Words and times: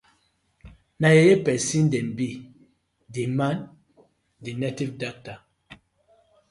Na 0.99 1.09
yeye 1.17 1.35
pesin 1.45 1.85
dem 1.91 2.09
bi, 2.17 2.29
di 3.13 3.23
man 3.37 3.57
dey 4.43 4.55
native 4.61 4.93
dokta. 5.01 5.33